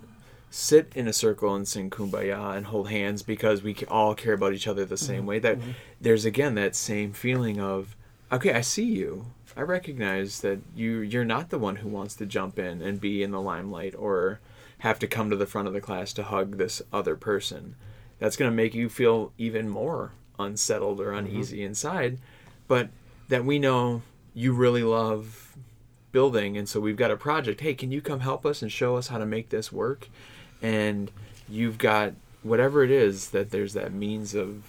sit 0.54 0.92
in 0.94 1.08
a 1.08 1.12
circle 1.12 1.52
and 1.52 1.66
sing 1.66 1.90
kumbaya 1.90 2.56
and 2.56 2.66
hold 2.66 2.88
hands 2.88 3.24
because 3.24 3.64
we 3.64 3.74
all 3.88 4.14
care 4.14 4.34
about 4.34 4.52
each 4.52 4.68
other 4.68 4.84
the 4.84 4.96
same 4.96 5.18
mm-hmm. 5.18 5.26
way 5.26 5.38
that 5.40 5.58
mm-hmm. 5.58 5.72
there's 6.00 6.24
again 6.24 6.54
that 6.54 6.76
same 6.76 7.12
feeling 7.12 7.60
of 7.60 7.96
okay 8.30 8.52
i 8.52 8.60
see 8.60 8.84
you. 8.84 9.26
I 9.56 9.62
recognize 9.62 10.40
that 10.42 10.60
you 10.74 11.00
you're 11.00 11.24
not 11.24 11.50
the 11.50 11.58
one 11.58 11.76
who 11.76 11.88
wants 11.88 12.14
to 12.16 12.26
jump 12.26 12.56
in 12.56 12.82
and 12.82 13.00
be 13.00 13.20
in 13.22 13.32
the 13.32 13.40
limelight 13.40 13.96
or 13.96 14.38
have 14.78 15.00
to 15.00 15.08
come 15.08 15.28
to 15.30 15.36
the 15.36 15.46
front 15.46 15.66
of 15.66 15.74
the 15.74 15.80
class 15.80 16.12
to 16.14 16.22
hug 16.22 16.56
this 16.56 16.80
other 16.92 17.16
person. 17.16 17.74
That's 18.20 18.36
going 18.36 18.50
to 18.50 18.56
make 18.56 18.74
you 18.74 18.88
feel 18.88 19.32
even 19.36 19.68
more 19.68 20.12
unsettled 20.38 21.00
or 21.00 21.10
mm-hmm. 21.10 21.26
uneasy 21.26 21.64
inside 21.64 22.18
but 22.68 22.90
that 23.28 23.44
we 23.44 23.58
know 23.58 24.02
you 24.34 24.52
really 24.52 24.84
love 24.84 25.56
building 26.12 26.56
and 26.56 26.68
so 26.68 26.78
we've 26.78 26.96
got 26.96 27.10
a 27.10 27.16
project. 27.16 27.60
Hey 27.60 27.74
can 27.74 27.90
you 27.90 28.00
come 28.00 28.20
help 28.20 28.46
us 28.46 28.62
and 28.62 28.70
show 28.70 28.94
us 28.94 29.08
how 29.08 29.18
to 29.18 29.26
make 29.26 29.48
this 29.48 29.72
work 29.72 30.08
and 30.64 31.10
you've 31.48 31.78
got 31.78 32.12
whatever 32.42 32.82
it 32.82 32.90
is 32.90 33.30
that 33.30 33.50
there's 33.50 33.72
that 33.74 33.92
means 33.92 34.34
of 34.34 34.62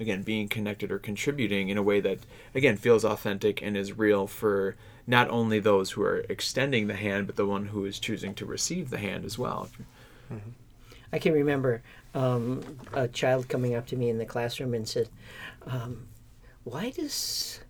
again 0.00 0.22
being 0.22 0.48
connected 0.48 0.90
or 0.90 0.98
contributing 0.98 1.68
in 1.68 1.76
a 1.76 1.82
way 1.82 2.00
that 2.00 2.18
again 2.54 2.76
feels 2.76 3.04
authentic 3.04 3.62
and 3.62 3.76
is 3.76 3.96
real 3.96 4.26
for 4.26 4.74
not 5.06 5.28
only 5.30 5.58
those 5.58 5.92
who 5.92 6.02
are 6.02 6.24
extending 6.28 6.86
the 6.86 6.94
hand 6.94 7.26
but 7.26 7.36
the 7.36 7.46
one 7.46 7.66
who 7.66 7.84
is 7.84 7.98
choosing 7.98 8.34
to 8.34 8.46
receive 8.46 8.90
the 8.90 8.98
hand 8.98 9.24
as 9.24 9.38
well 9.38 9.68
I 11.12 11.18
can 11.18 11.34
remember 11.34 11.82
um, 12.14 12.78
a 12.94 13.06
child 13.06 13.48
coming 13.48 13.74
up 13.74 13.86
to 13.88 13.96
me 13.96 14.08
in 14.08 14.16
the 14.16 14.24
classroom 14.24 14.72
and 14.72 14.88
said, 14.88 15.10
um, 15.66 16.08
"Why 16.64 16.88
does 16.88 17.60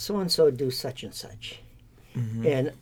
so 0.00 0.18
and 0.18 0.30
so 0.30 0.50
do 0.50 0.70
such 0.70 1.02
and 1.02 1.14
such. 1.14 1.60
And 2.46 2.72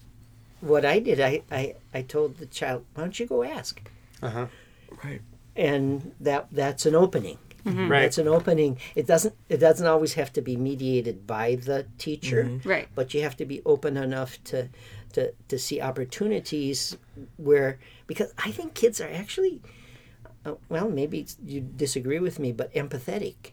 what 0.61 0.85
I 0.85 0.99
did, 0.99 1.21
I, 1.21 1.43
I, 1.51 1.75
I 1.93 2.03
told 2.03 2.39
the 2.39 2.47
child, 2.47 2.85
why 2.95 3.03
don't 3.03 3.19
you 3.19 3.27
go 3.27 3.43
ask? 3.43 3.81
Uh-huh. 4.23 4.47
Right. 5.05 5.23
And 5.57 6.13
that 6.21 6.49
that's 6.53 6.87
an 6.87 6.95
opening. 6.95 7.39
Mm-hmm. 7.65 7.89
Right. 7.89 8.03
It's 8.03 8.19
an 8.19 8.29
opening. 8.29 8.79
It 8.95 9.07
doesn't 9.07 9.35
it 9.49 9.59
doesn't 9.59 9.87
always 9.87 10.15
have 10.15 10.33
to 10.35 10.43
be 10.43 10.57
mediated 10.57 11.27
by 11.27 11.57
the 11.57 11.87
teacher. 11.99 12.45
Mm-hmm. 12.45 12.69
Right. 12.69 12.89
But 12.95 13.15
you 13.15 13.23
have 13.23 13.37
to 13.39 13.45
be 13.45 13.63
open 13.67 13.97
enough 13.97 14.43
to 14.45 14.69
to 15.13 15.33
to 15.49 15.59
see 15.59 15.81
opportunities 15.81 16.97
where 17.37 17.79
because 18.07 18.33
I 18.39 18.53
think 18.53 18.75
kids 18.75 19.01
are 19.01 19.11
actually 19.11 19.61
uh, 20.45 20.55
well, 20.69 20.89
maybe 20.89 21.27
you 21.45 21.61
disagree 21.61 22.19
with 22.19 22.39
me, 22.39 22.53
but 22.53 22.73
empathetic. 22.75 23.53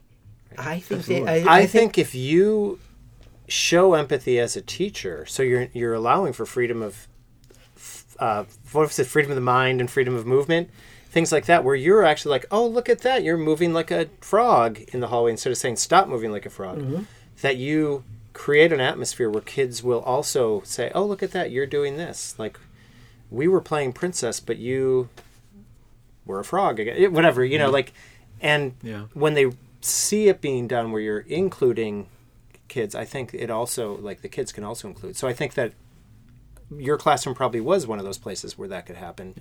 I 0.56 0.80
think 0.80 1.04
they, 1.06 1.26
I, 1.26 1.58
I, 1.62 1.66
think 1.66 1.98
if 1.98 2.14
you 2.14 2.78
show 3.48 3.94
empathy 3.94 4.38
as 4.38 4.56
a 4.56 4.62
teacher, 4.62 5.26
so 5.26 5.42
you're 5.42 5.68
you're 5.72 5.92
allowing 5.92 6.32
for 6.32 6.46
freedom 6.46 6.82
of 6.82 7.08
uh, 8.18 8.44
what 8.72 8.82
was 8.82 8.98
it, 8.98 9.06
freedom 9.06 9.30
of 9.30 9.36
the 9.36 9.40
mind 9.40 9.80
and 9.80 9.90
freedom 9.90 10.14
of 10.14 10.26
movement, 10.26 10.70
things 11.10 11.32
like 11.32 11.46
that, 11.46 11.64
where 11.64 11.74
you're 11.74 12.04
actually 12.04 12.30
like, 12.30 12.46
oh, 12.50 12.66
look 12.66 12.88
at 12.88 13.00
that, 13.00 13.22
you're 13.22 13.36
moving 13.36 13.72
like 13.72 13.90
a 13.90 14.08
frog 14.20 14.80
in 14.92 15.00
the 15.00 15.08
hallway 15.08 15.30
instead 15.32 15.50
of 15.50 15.58
saying 15.58 15.76
stop 15.76 16.08
moving 16.08 16.32
like 16.32 16.46
a 16.46 16.50
frog. 16.50 16.78
Mm-hmm. 16.78 17.02
That 17.42 17.56
you 17.56 18.04
create 18.32 18.72
an 18.72 18.80
atmosphere 18.80 19.30
where 19.30 19.40
kids 19.42 19.82
will 19.82 20.00
also 20.00 20.60
say, 20.64 20.90
oh, 20.94 21.04
look 21.04 21.22
at 21.22 21.30
that, 21.32 21.50
you're 21.50 21.66
doing 21.66 21.96
this. 21.96 22.34
Like 22.38 22.58
we 23.30 23.48
were 23.48 23.60
playing 23.60 23.92
princess, 23.92 24.40
but 24.40 24.58
you 24.58 25.08
were 26.24 26.40
a 26.40 26.44
frog 26.44 26.80
again. 26.80 26.96
Eh, 26.98 27.06
whatever, 27.06 27.44
you 27.44 27.58
know, 27.58 27.66
mm-hmm. 27.66 27.72
like, 27.74 27.92
and 28.40 28.74
Yeah. 28.82 29.04
when 29.14 29.34
they 29.34 29.52
see 29.80 30.28
it 30.28 30.40
being 30.40 30.66
done 30.66 30.92
where 30.92 31.00
you're 31.00 31.20
including 31.20 32.08
kids, 32.68 32.94
I 32.94 33.04
think 33.04 33.32
it 33.32 33.50
also 33.50 33.96
like 33.96 34.22
the 34.22 34.28
kids 34.28 34.52
can 34.52 34.64
also 34.64 34.88
include. 34.88 35.16
So 35.16 35.28
I 35.28 35.32
think 35.32 35.54
that 35.54 35.72
your 36.76 36.96
classroom 36.96 37.34
probably 37.34 37.60
was 37.60 37.86
one 37.86 37.98
of 37.98 38.04
those 38.04 38.18
places 38.18 38.56
where 38.58 38.68
that 38.68 38.86
could 38.86 38.96
happen, 38.96 39.34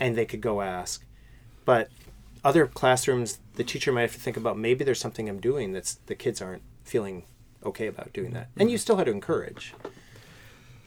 and 0.00 0.16
they 0.16 0.24
could 0.24 0.40
go 0.40 0.60
ask. 0.60 1.04
But 1.64 1.88
other 2.44 2.66
classrooms, 2.66 3.38
the 3.54 3.64
teacher 3.64 3.92
might 3.92 4.02
have 4.02 4.14
to 4.14 4.20
think 4.20 4.36
about 4.36 4.58
maybe 4.58 4.84
there's 4.84 5.00
something 5.00 5.28
I'm 5.28 5.40
doing 5.40 5.72
that's 5.72 5.94
the 6.06 6.14
kids 6.14 6.42
aren't 6.42 6.62
feeling 6.84 7.24
okay 7.64 7.86
about 7.86 8.12
doing 8.12 8.32
that, 8.32 8.48
and 8.56 8.70
you 8.70 8.76
mm-hmm. 8.76 8.82
still 8.82 8.96
had 8.96 9.04
to 9.04 9.12
encourage. 9.12 9.74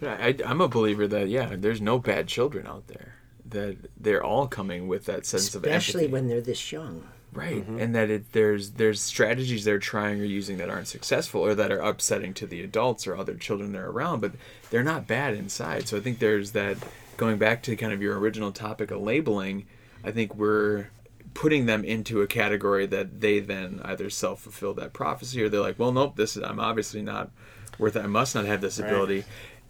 I, 0.02 0.36
I'm 0.46 0.62
a 0.62 0.68
believer 0.68 1.08
that 1.08 1.28
yeah, 1.28 1.56
there's 1.58 1.82
no 1.82 1.98
bad 1.98 2.28
children 2.28 2.68
out 2.68 2.88
there. 2.88 3.16
That 3.46 3.78
they're 3.98 4.24
all 4.24 4.48
coming 4.48 4.88
with 4.88 5.06
that 5.06 5.26
sense 5.26 5.56
of 5.56 5.64
especially 5.64 6.08
when 6.08 6.28
they're 6.28 6.42
this 6.42 6.72
young. 6.72 7.08
Right? 7.38 7.58
Mm-hmm. 7.58 7.80
And 7.80 7.96
that 7.96 8.10
it, 8.10 8.32
there's 8.34 8.72
there's 8.72 9.00
strategies 9.00 9.64
they're 9.64 9.80
trying 9.80 10.20
or 10.20 10.26
using 10.26 10.58
that 10.58 10.70
aren't 10.70 10.88
successful 10.88 11.42
or 11.42 11.56
that 11.56 11.72
are 11.72 11.80
upsetting 11.80 12.34
to 12.36 12.48
the 12.48 12.62
adults 12.62 13.08
or 13.08 13.16
other 13.16 13.36
children 13.36 13.72
they're 13.72 13.90
around, 13.90 14.20
but 14.22 14.34
they're 14.70 14.84
not 14.84 15.08
bad 15.08 15.34
inside. 15.36 15.88
So 15.88 15.98
I 15.98 16.00
think 16.00 16.20
there's 16.20 16.52
that 16.52 16.78
going 17.16 17.38
back 17.38 17.64
to 17.64 17.76
kind 17.76 17.94
of 17.94 18.02
your 18.02 18.18
original 18.20 18.52
topic 18.52 18.92
of 18.92 19.02
labeling. 19.02 19.66
I 20.04 20.12
think 20.12 20.36
we're 20.36 20.88
putting 21.34 21.68
them 21.68 21.84
into 21.84 22.22
a 22.22 22.28
category 22.28 22.86
that 22.88 23.22
they 23.22 23.40
then 23.40 23.80
either 23.86 24.10
self 24.10 24.42
fulfill 24.42 24.74
that 24.76 24.92
prophecy 24.94 25.42
or 25.42 25.50
they're 25.50 25.62
like, 25.62 25.78
well, 25.80 25.92
nope, 25.92 26.16
this 26.16 26.36
is 26.36 26.44
I'm 26.44 26.60
obviously 26.60 27.02
not 27.02 27.30
worth 27.78 27.96
it. 27.96 28.04
I 28.04 28.08
must 28.08 28.34
not 28.36 28.46
have 28.46 28.60
this 28.62 28.80
Right. 28.80 28.90
ability. 28.90 29.24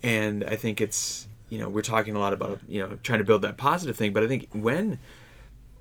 And 0.04 0.44
I 0.44 0.56
think 0.56 0.80
it's 0.82 1.28
you 1.50 1.60
know 1.60 1.70
we're 1.70 1.82
talking 1.82 2.16
a 2.16 2.20
lot 2.20 2.34
about 2.34 2.60
you 2.68 2.82
know 2.82 2.98
trying 3.04 3.20
to 3.20 3.26
build 3.26 3.42
that 3.42 3.58
positive 3.58 3.96
thing, 3.96 4.14
but 4.14 4.24
I 4.24 4.28
think 4.28 4.48
when 4.54 5.00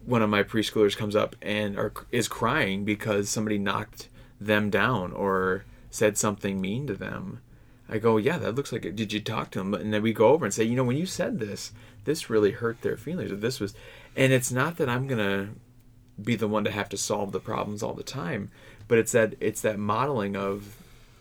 one 0.07 0.23
of 0.23 0.31
my 0.31 0.43
preschoolers 0.43 0.97
comes 0.97 1.15
up 1.15 1.37
and 1.43 1.77
or 1.77 1.93
is 2.11 2.29
crying 2.29 2.85
because 2.85 3.29
somebody 3.29 3.59
knocked 3.59 4.09
them 4.41 4.71
down 4.71 5.13
or 5.13 5.65
said 5.91 6.17
something 6.17 6.61
mean 6.61 6.87
to 6.87 6.95
them. 6.95 7.41
I 7.89 7.99
go, 7.99 8.17
yeah, 8.17 8.39
that 8.39 8.55
looks 8.55 8.73
like 8.73 8.85
it. 8.85 8.97
Did 8.97 9.13
you 9.13 9.21
talk 9.21 9.51
to 9.53 9.59
them? 9.61 9.75
And 9.75 9.93
then 9.93 10.03
we 10.03 10.13
go 10.13 10.29
over 10.29 10.45
and 10.45 10.53
say, 10.55 10.65
you 10.65 10.75
know, 10.75 10.85
when 10.85 10.97
you 10.97 11.07
said 11.07 11.39
this, 11.39 11.73
this 12.05 12.29
really 12.31 12.53
hurt 12.53 12.83
their 12.83 12.97
feelings. 12.97 13.31
Or 13.31 13.37
this 13.37 13.61
was, 13.61 13.75
and 14.17 14.33
it's 14.33 14.51
not 14.51 14.77
that 14.79 14.89
I'm 14.89 15.07
gonna 15.07 15.51
be 16.23 16.35
the 16.35 16.49
one 16.49 16.65
to 16.65 16.71
have 16.71 16.89
to 16.91 16.97
solve 16.97 17.31
the 17.33 17.41
problems 17.41 17.83
all 17.83 17.95
the 17.95 18.03
time, 18.03 18.51
but 18.89 18.99
it's 18.99 19.13
that 19.13 19.35
it's 19.41 19.61
that 19.63 19.79
modeling 19.79 20.35
of, 20.37 20.77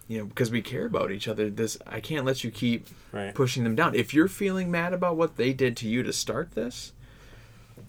you 0.07 0.17
know, 0.19 0.25
because 0.25 0.49
we 0.51 0.61
care 0.61 0.85
about 0.85 1.11
each 1.11 1.27
other. 1.27 1.49
This 1.49 1.77
I 1.85 1.99
can't 1.99 2.25
let 2.25 2.43
you 2.43 2.49
keep 2.51 2.87
Right. 3.11 3.33
pushing 3.35 3.63
them 3.63 3.75
down. 3.75 3.93
If 3.95 4.13
you're 4.13 4.27
feeling 4.27 4.69
mad 4.71 4.93
about 4.93 5.17
what 5.17 5.37
they 5.37 5.53
did 5.53 5.75
to 5.77 5.87
you 5.87 6.01
to 6.03 6.13
start 6.13 6.51
this, 6.51 6.93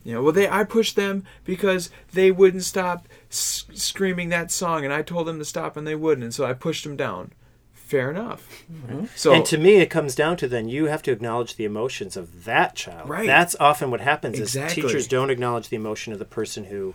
you 0.07 0.15
know, 0.15 0.23
well, 0.23 0.33
they 0.33 0.49
I 0.49 0.63
pushed 0.63 0.95
them 0.95 1.25
because 1.45 1.91
they 2.13 2.31
wouldn't 2.31 2.63
stop 2.63 3.09
s- 3.29 3.65
screaming 3.75 4.29
that 4.29 4.53
song, 4.53 4.85
and 4.85 4.95
I 4.95 5.03
told 5.03 5.27
them 5.27 5.41
to 5.41 5.45
stop, 5.45 5.77
and 5.77 5.85
they 5.85 5.97
wouldn't, 5.97 6.23
and 6.23 6.33
so 6.33 6.45
I 6.45 6.53
pushed 6.53 6.85
them 6.85 6.97
down. 6.97 7.33
Fair 7.73 8.11
enough. 8.11 8.65
Mm-hmm. 8.73 9.07
So 9.17 9.33
and 9.33 9.45
to 9.47 9.59
me, 9.59 9.77
it 9.77 9.91
comes 9.91 10.15
down 10.15 10.37
to 10.39 10.47
then 10.49 10.69
you 10.69 10.87
have 10.87 11.03
to 11.03 11.13
acknowledge 11.13 11.57
the 11.57 11.65
emotions 11.65 12.17
of 12.17 12.45
that 12.45 12.77
child. 12.77 13.09
Right. 13.09 13.27
That's 13.27 13.57
often 13.59 13.91
what 13.91 14.01
happens 14.01 14.39
Exactly. 14.39 14.83
is 14.83 14.87
teachers 14.91 15.09
don't 15.09 15.31
acknowledge 15.31 15.69
the 15.71 15.77
emotion 15.77 16.13
of 16.13 16.19
the 16.21 16.25
person 16.25 16.65
who, 16.65 16.95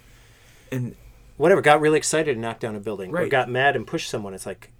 and 0.71 0.95
whatever, 1.35 1.61
got 1.61 1.81
really 1.81 1.97
excited 1.97 2.31
and 2.33 2.41
knocked 2.41 2.61
down 2.61 2.75
a 2.77 2.79
building, 2.79 3.13
or 3.13 3.27
got 3.27 3.49
mad 3.49 3.75
and 3.75 3.85
pushed 3.85 4.09
someone. 4.09 4.33
It's 4.33 4.45
like 4.45 4.71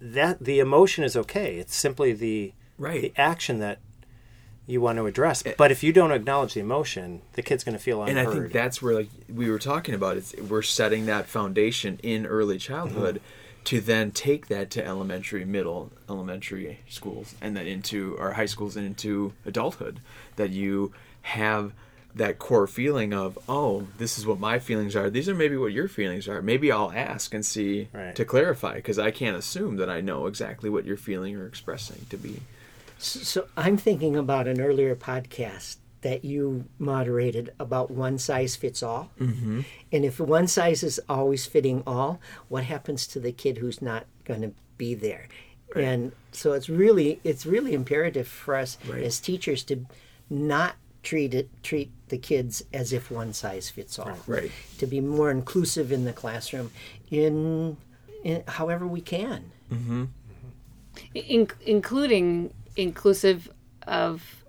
that. 0.00 0.38
The 0.44 0.60
emotion 0.60 1.02
is 1.02 1.16
okay. 1.16 1.56
It's 1.58 1.74
simply 1.74 2.12
the 2.12 2.52
Right. 2.78 3.02
the 3.02 3.12
action 3.16 3.58
that 3.58 3.78
you 4.66 4.80
want 4.80 4.98
to 4.98 5.06
address. 5.06 5.42
But 5.56 5.70
if 5.70 5.82
you 5.82 5.92
don't 5.92 6.12
acknowledge 6.12 6.54
the 6.54 6.60
emotion, 6.60 7.22
the 7.34 7.42
kid's 7.42 7.64
going 7.64 7.76
to 7.76 7.82
feel 7.82 8.02
unheard. 8.02 8.18
and 8.18 8.28
I 8.28 8.32
think 8.32 8.52
that's 8.52 8.82
where 8.82 8.94
like 8.94 9.08
we 9.28 9.50
were 9.50 9.58
talking 9.58 9.94
about 9.94 10.16
is 10.16 10.34
we're 10.48 10.62
setting 10.62 11.06
that 11.06 11.26
foundation 11.26 12.00
in 12.02 12.26
early 12.26 12.58
childhood 12.58 13.16
mm-hmm. 13.16 13.64
to 13.64 13.80
then 13.80 14.10
take 14.10 14.48
that 14.48 14.70
to 14.72 14.84
elementary, 14.84 15.44
middle, 15.44 15.92
elementary 16.08 16.80
schools, 16.88 17.34
and 17.40 17.56
then 17.56 17.66
into 17.66 18.16
our 18.18 18.32
high 18.32 18.46
schools 18.46 18.76
and 18.76 18.86
into 18.86 19.32
adulthood. 19.44 20.00
That 20.34 20.50
you 20.50 20.92
have 21.22 21.72
that 22.14 22.38
core 22.38 22.66
feeling 22.66 23.12
of 23.12 23.38
oh 23.46 23.86
this 23.98 24.18
is 24.18 24.26
what 24.26 24.40
my 24.40 24.58
feelings 24.58 24.96
are 24.96 25.10
these 25.10 25.28
are 25.28 25.34
maybe 25.34 25.54
what 25.54 25.70
your 25.70 25.86
feelings 25.86 26.26
are 26.26 26.40
maybe 26.40 26.72
i'll 26.72 26.90
ask 26.92 27.34
and 27.34 27.44
see 27.44 27.88
Right. 27.92 28.14
to 28.16 28.24
clarify 28.24 28.76
because 28.76 28.98
i 28.98 29.10
can't 29.10 29.36
assume 29.36 29.76
that 29.76 29.90
i 29.90 30.00
know 30.00 30.24
exactly 30.24 30.70
what 30.70 30.86
you're 30.86 30.96
feeling 30.96 31.36
or 31.36 31.46
expressing 31.46 32.06
to 32.08 32.16
be 32.16 32.40
So 32.98 33.46
I'm 33.56 33.76
thinking 33.76 34.16
about 34.16 34.48
an 34.48 34.60
earlier 34.60 34.94
podcast 34.96 35.76
that 36.02 36.24
you 36.24 36.64
moderated 36.78 37.52
about 37.58 37.90
one 37.90 38.18
size 38.18 38.56
fits 38.56 38.82
all. 38.82 39.10
Mm-hmm. 39.20 39.62
And 39.92 40.04
if 40.04 40.20
one 40.20 40.46
size 40.46 40.82
is 40.82 41.00
always 41.08 41.46
fitting 41.46 41.82
all, 41.86 42.20
what 42.48 42.64
happens 42.64 43.06
to 43.08 43.20
the 43.20 43.32
kid 43.32 43.58
who's 43.58 43.82
not 43.82 44.06
going 44.24 44.42
to 44.42 44.52
be 44.78 44.94
there? 44.94 45.28
And 45.74 46.12
so 46.32 46.52
it's 46.54 46.68
really 46.70 47.20
it's 47.22 47.44
really 47.44 47.74
imperative 47.74 48.26
for 48.28 48.54
us 48.54 48.78
Right. 48.88 49.02
as 49.02 49.20
teachers 49.20 49.62
to 49.64 49.84
not 50.30 50.76
treat 51.02 51.34
it 51.34 51.50
treat 51.62 51.90
the 52.08 52.16
kids 52.18 52.64
as 52.72 52.92
if 52.94 53.10
one 53.10 53.32
size 53.34 53.68
fits 53.68 53.98
all. 53.98 54.16
Right. 54.26 54.50
To 54.78 54.86
be 54.86 55.00
more 55.00 55.30
inclusive 55.30 55.92
in 55.92 56.04
the 56.06 56.12
classroom 56.14 56.70
in, 57.10 57.76
in 58.24 58.42
however 58.48 58.86
we 58.86 59.02
can. 59.02 59.50
in- 61.12 61.50
including 61.66 62.54
inclusive 62.76 63.50
of 63.86 64.44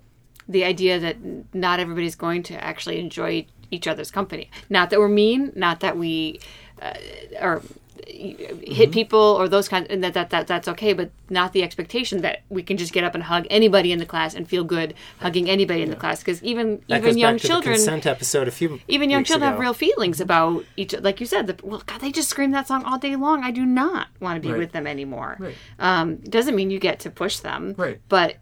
the 0.48 0.64
idea 0.64 0.98
that 0.98 1.16
not 1.54 1.80
everybody's 1.80 2.14
going 2.14 2.42
to 2.44 2.54
actually 2.64 2.98
enjoy 2.98 3.46
each 3.70 3.86
other's 3.86 4.10
company. 4.10 4.50
Not 4.70 4.90
that 4.90 4.98
we're 4.98 5.08
mean, 5.08 5.52
not 5.54 5.80
that 5.80 5.96
we 5.96 6.40
uh, 6.80 6.94
or 7.40 7.62
hit 8.06 8.92
people 8.92 9.18
or 9.18 9.48
those 9.48 9.68
kinds, 9.68 9.86
and 9.90 10.02
that, 10.04 10.14
that 10.14 10.30
that 10.30 10.46
that's 10.46 10.68
okay. 10.68 10.92
But 10.92 11.10
not 11.30 11.52
the 11.52 11.62
expectation 11.62 12.20
that 12.22 12.42
we 12.48 12.62
can 12.62 12.76
just 12.76 12.92
get 12.92 13.04
up 13.04 13.14
and 13.14 13.24
hug 13.24 13.46
anybody 13.50 13.92
in 13.92 13.98
the 13.98 14.06
class 14.06 14.34
and 14.34 14.48
feel 14.48 14.64
good 14.64 14.94
hugging 15.20 15.48
anybody 15.50 15.82
in 15.82 15.90
the 15.90 15.96
class. 15.96 16.20
Because 16.20 16.42
even 16.42 16.82
that 16.88 16.98
even 17.00 17.18
young 17.18 17.38
children, 17.38 17.72
the 17.72 17.78
consent 17.78 18.06
episode 18.06 18.48
a 18.48 18.50
few 18.50 18.80
even 18.88 19.10
young 19.10 19.24
children 19.24 19.50
have 19.50 19.60
real 19.60 19.74
feelings 19.74 20.20
about 20.20 20.64
each 20.76 20.94
like 21.00 21.20
you 21.20 21.26
said 21.26 21.46
the, 21.46 21.56
well 21.66 21.82
god 21.86 22.00
they 22.00 22.10
just 22.12 22.28
scream 22.30 22.50
that 22.52 22.66
song 22.66 22.82
all 22.84 22.98
day 22.98 23.16
long 23.16 23.42
i 23.44 23.50
do 23.50 23.64
not 23.64 24.08
want 24.20 24.36
to 24.36 24.40
be 24.40 24.50
Right. 24.52 24.58
with 24.58 24.72
them 24.72 24.86
anymore 24.86 25.36
Right. 25.38 25.54
um 25.78 26.16
doesn't 26.16 26.54
mean 26.54 26.70
you 26.70 26.78
get 26.78 27.00
to 27.00 27.10
push 27.10 27.38
them 27.38 27.74
Right. 27.76 28.00
but 28.08 28.36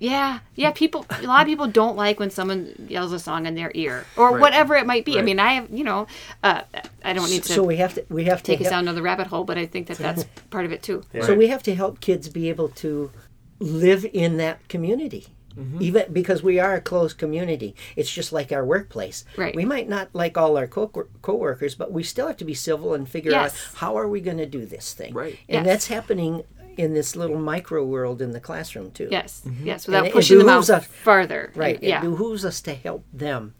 yeah 0.00 0.38
yeah 0.56 0.70
people 0.72 1.04
a 1.10 1.22
lot 1.26 1.42
of 1.42 1.46
people 1.46 1.68
don't 1.68 1.94
like 1.94 2.18
when 2.18 2.30
someone 2.30 2.74
yells 2.88 3.12
a 3.12 3.18
song 3.18 3.44
in 3.46 3.54
their 3.54 3.70
ear 3.74 4.04
or 4.16 4.32
Right. 4.32 4.40
whatever 4.40 4.74
it 4.74 4.86
might 4.86 5.04
be 5.04 5.18
i 5.18 5.22
mean 5.22 5.38
i 5.38 5.52
have 5.52 5.68
you 5.70 5.84
know 5.84 6.06
uh, 6.42 6.62
i 7.04 7.12
don't 7.12 7.30
need 7.30 7.42
to 7.44 7.52
So 7.52 7.62
we 7.62 7.76
have 7.76 7.94
to 7.94 8.04
we 8.08 8.24
have 8.24 8.42
to 8.42 8.52
take 8.52 8.60
us 8.60 8.64
help- 8.64 8.72
down 8.72 8.84
another 8.84 9.02
rabbit 9.02 9.26
hole 9.28 9.44
but 9.44 9.58
i 9.58 9.66
think 9.66 9.86
that 9.88 9.98
that's 9.98 10.24
part 10.48 10.64
of 10.64 10.72
it 10.72 10.82
too 10.82 11.02
So 11.22 11.34
we 11.34 11.48
have 11.48 11.62
to 11.64 11.74
help 11.74 12.00
kids 12.00 12.28
be 12.30 12.48
able 12.48 12.70
to 12.84 13.12
live 13.58 14.06
in 14.12 14.38
that 14.38 14.66
community. 14.68 15.26
Mm-hmm. 15.58 15.82
Even 15.82 16.12
because 16.12 16.42
we 16.44 16.58
are 16.60 16.74
a 16.76 16.80
closed 16.80 17.18
community, 17.18 17.74
it's 17.96 18.10
just 18.10 18.32
like 18.32 18.52
our 18.52 18.64
workplace. 18.64 19.24
Right. 19.36 19.54
We 19.54 19.64
might 19.64 19.88
not 19.88 20.08
like 20.14 20.38
all 20.38 20.56
our 20.56 20.68
co 20.68 20.86
coworkers, 21.22 21.74
but 21.74 21.90
we 21.92 22.04
still 22.04 22.28
have 22.28 22.36
to 22.38 22.44
be 22.44 22.54
civil 22.54 22.94
and 22.94 23.06
figure 23.08 23.32
Yes. 23.32 23.52
out 23.52 23.78
how 23.80 23.96
are 23.98 24.08
we 24.08 24.20
going 24.20 24.38
to 24.38 24.46
do 24.46 24.64
this 24.64 24.94
thing. 24.94 25.12
Right. 25.12 25.36
And 25.48 25.66
Yes. 25.66 25.66
that's 25.66 25.86
happening 25.88 26.44
in 26.76 26.94
this 26.94 27.14
little 27.16 27.38
micro 27.38 27.84
world 27.84 28.22
in 28.22 28.30
the 28.32 28.40
classroom 28.40 28.90
too. 28.90 29.08
yes 29.10 29.42
Mm-hmm. 29.46 29.66
yes 29.66 29.86
without 29.86 30.06
it 30.06 30.12
pushing 30.12 30.38
them 30.38 30.48
out 30.48 30.52
behooves 30.66 30.70
us- 30.70 30.86
farther 30.86 31.52
Right. 31.54 31.82
yeah 31.82 31.98
It 31.98 32.10
behooves 32.10 32.44
us 32.44 32.60
to 32.62 32.74
help 32.74 33.04
them 33.12 33.54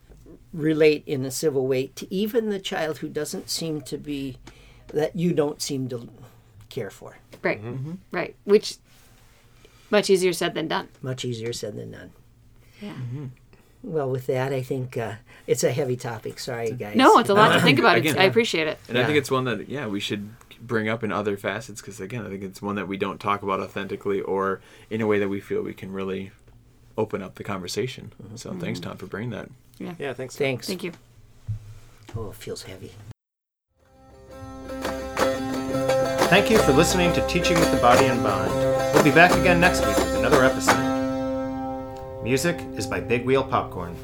relate 0.52 1.02
in 1.06 1.24
a 1.24 1.30
civil 1.30 1.66
way 1.66 1.88
to 1.94 2.12
even 2.12 2.48
the 2.50 2.58
child 2.58 2.98
who 2.98 3.08
doesn't 3.08 3.48
seem 3.50 3.80
to 3.82 3.96
be 3.98 4.38
that 4.92 5.14
you 5.14 5.32
don't 5.32 5.62
seem 5.62 5.88
to 5.88 6.08
care 6.68 6.90
for. 6.90 7.18
Right. 7.42 7.62
Mm-hmm. 7.62 7.92
Right. 8.10 8.34
Which 8.44 8.76
much 9.90 10.10
easier 10.10 10.32
said 10.32 10.54
than 10.54 10.66
done. 10.68 10.88
Much 11.02 11.24
easier 11.24 11.52
said 11.52 11.76
than 11.76 11.92
done. 11.92 12.10
Yeah. 12.80 12.94
Well, 13.82 14.10
with 14.10 14.26
that, 14.26 14.52
I 14.52 14.62
think 14.62 14.96
uh, 14.96 15.14
it's 15.46 15.64
a 15.64 15.70
heavy 15.72 15.96
topic. 15.96 16.38
Sorry, 16.38 16.70
guys. 16.72 16.96
No, 16.96 17.18
it's 17.18 17.30
a 17.30 17.34
lot 17.34 17.52
to 17.54 17.60
think 17.60 17.78
about. 17.82 17.96
Again, 17.98 18.12
It's, 18.12 18.20
I 18.20 18.24
appreciate 18.24 18.66
it. 18.68 18.78
And 18.88 18.98
I 18.98 19.04
think 19.04 19.18
it's 19.18 19.30
one 19.30 19.44
that 19.44 19.68
yeah 19.68 19.86
we 19.86 20.00
should 20.00 20.28
bring 20.60 20.88
up 20.88 21.02
in 21.02 21.10
other 21.10 21.36
facets 21.36 21.80
because 21.80 22.00
again 22.00 22.26
I 22.26 22.28
think 22.28 22.42
it's 22.42 22.60
one 22.60 22.76
that 22.76 22.86
we 22.86 22.96
don't 22.96 23.18
talk 23.18 23.42
about 23.42 23.60
authentically 23.60 24.20
or 24.20 24.60
in 24.90 25.00
a 25.00 25.06
way 25.06 25.18
that 25.18 25.28
we 25.28 25.40
feel 25.40 25.62
we 25.62 25.74
can 25.74 25.92
really 25.92 26.32
open 26.98 27.22
up 27.22 27.36
the 27.36 27.44
conversation. 27.44 28.12
Mm-hmm. 28.22 28.36
So 28.36 28.52
thanks 28.54 28.80
mm-hmm. 28.80 28.90
Tom 28.90 28.98
for 28.98 29.06
bringing 29.06 29.30
that. 29.30 29.48
Yeah, 29.78 30.12
thanks. 30.12 30.36
Thanks. 30.36 30.66
Thank 30.66 30.84
you. 30.84 30.92
Oh, 32.16 32.30
it 32.30 32.34
feels 32.34 32.64
heavy. 32.64 32.92
Thank 36.28 36.50
you 36.50 36.58
for 36.58 36.72
listening 36.72 37.12
to 37.14 37.26
Teaching 37.26 37.58
with 37.58 37.70
the 37.72 37.78
Body 37.78 38.06
and 38.06 38.22
Mind. 38.22 38.52
We'll 38.94 39.02
be 39.02 39.10
back 39.10 39.32
again 39.32 39.60
next 39.60 39.84
week 39.84 39.96
with 39.96 40.14
another 40.16 40.44
episode. 40.44 42.22
Music 42.22 42.60
is 42.76 42.86
by 42.86 43.00
Big 43.00 43.24
Wheel 43.24 43.42
Popcorn. 43.42 43.96